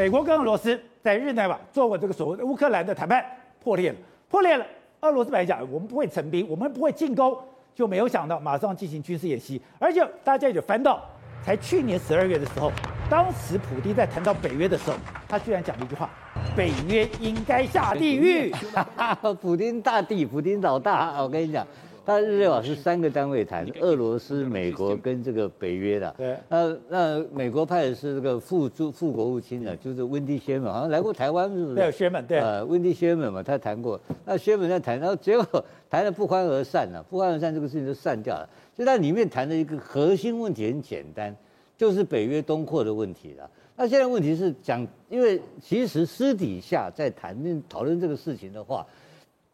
[0.00, 3.22] 美国跟俄罗斯在日内瓦做过这个所谓的乌克兰的谈判
[3.62, 3.96] 破裂了，
[4.30, 4.64] 破裂了。
[5.02, 7.36] 俄罗斯本来讲我们不会成兵，我们不会进攻，
[7.74, 11.04] 就没有想到马上进行军事演习，而且大家也就翻到，
[11.44, 12.72] 才去年十二月的时候，
[13.10, 14.96] 当时普丁在谈到北约的时候，
[15.28, 16.08] 他居然讲了一句话：
[16.56, 18.50] 北约应该下地狱。
[19.42, 21.66] 普丁大帝，普丁老大，我跟你讲。
[22.10, 26.12] 他日内瓦是三个单位谈，俄罗斯、美国跟这个北约的。
[26.18, 26.36] 对。
[26.48, 31.76] 那那美国派的是这个副驻副国务卿的，就是温蒂谢尔，好像来过台湾，是不是？
[31.76, 32.40] 对，谢尔，对。
[32.40, 34.00] 呃，温蒂谢尔嘛，他谈过。
[34.24, 38.48] 那薛曼在谈，然后结果谈的不欢而散了，不欢而散，这个事情就散掉了。
[38.76, 41.32] 就在里面谈的一个核心问题很简单，
[41.78, 43.48] 就是北约东扩的问题了。
[43.76, 48.84] 那现在问题是讲，因为其实私底下在谈论讨论这个事情的话。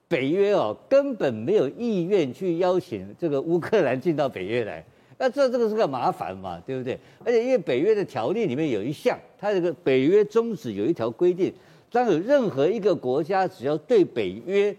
[0.08, 4.84] 北约哦，根本没有意愿去邀请这个乌克兰进到北约来，
[5.18, 6.98] 那这这个是个麻烦嘛，对不对？
[7.24, 11.52] 而且因为北约的条例里面有一项，它这个北约宗旨有一条规定，
[11.90, 14.74] 当有任何一个国家只要对北约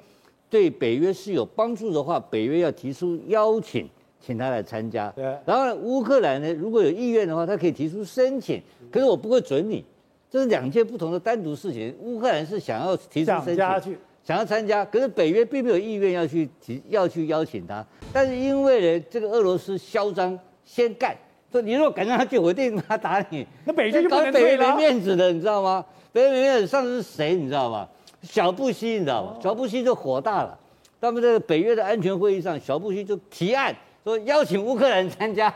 [0.49, 3.89] 对北约是有帮助的话，北约要提出邀请，
[4.21, 5.09] 请他来参加。
[5.09, 5.25] 对。
[5.45, 9.83] 然后呢，乌克兰呢，如果有意愿的话，他可以提出申请，可是我不会准你，
[10.31, 11.93] 这是两件不同的单独事情。
[11.99, 13.97] 乌克兰是想要提出申请。
[14.27, 17.85] 想要参加，可是北约并没有意愿要去提，要去邀请他。
[18.11, 21.15] 但是因为呢，这个俄罗斯嚣张先干，
[21.49, 23.47] 说你如果敢让他去，我一定他打你。
[23.63, 25.85] 那北约就搞北约没面子的，你知道吗？
[26.11, 27.35] 北约没面子，上次是谁？
[27.35, 27.87] 你知道吗？
[28.21, 29.37] 小布希，你知道吗？
[29.41, 30.59] 小布希就火大了。
[30.99, 35.53] 他们在北约的安全会议上，小布希就提案说邀请乌克兰参加，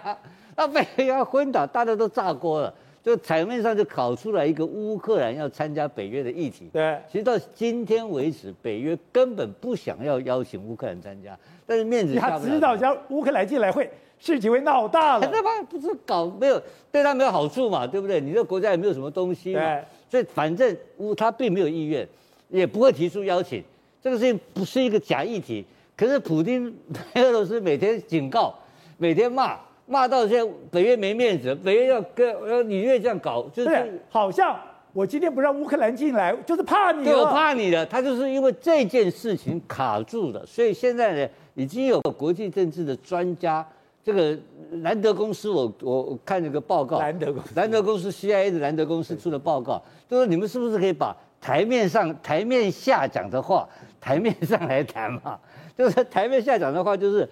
[0.56, 2.74] 那北约要昏倒，大家都炸锅了。
[3.04, 6.70] 就台面上就考出来一个乌克兰要参加北约的议题。
[6.72, 11.36] 对，其实到今天为止，北约根本不想要邀请乌克兰参加，
[11.66, 12.16] 但是面子。
[12.16, 15.28] 他知道，只要乌克兰进来会事情会闹大了。
[15.32, 18.22] 他妈不是搞没有对他没有好处嘛，对不对？
[18.22, 19.58] 你这个国家也没有什么东西
[20.08, 22.08] 所以反正乌他并没有意愿，
[22.50, 23.64] 也不会提出邀请。
[24.00, 25.66] 这个事情不是一个假议题，
[25.98, 26.72] 可是普京
[27.16, 28.54] 俄罗斯每天警告，
[28.98, 29.58] 每天骂。
[29.92, 34.58] 骂到现在北约没面子，北约要跟呃你越这样搞，就是好像
[34.94, 37.04] 我今天不让乌克兰进来，就是怕你。
[37.04, 43.68] 对，我怕你的，他就是因为这件事情卡住了，所以现在呢，已经有国际政治的专家，
[44.02, 44.38] 这个
[44.82, 53.68] 兰德公司我，我我看这个报告，兰德公司，兰德公司 CIA 的兰德公司出的报告，就说你们是不是可以把台面上台面下讲的话，
[54.00, 55.38] 台面上来谈嘛？
[55.78, 57.28] 就是台面下讲的话，就是。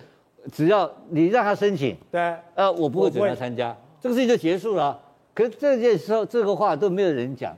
[0.51, 4.99] 只要你让他申请，对，呃，我不会准他参加，这个事情就结束了。
[5.33, 7.55] 可是这件时候，这个话都没有人讲。